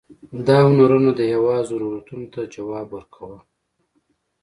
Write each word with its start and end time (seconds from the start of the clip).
دا 0.47 0.57
هنرونه 0.67 1.11
د 1.15 1.21
هېواد 1.31 1.61
ضرورتونو 1.71 2.25
ته 2.33 2.41
ځواب 2.53 2.87
ورکاوه. 2.91 3.39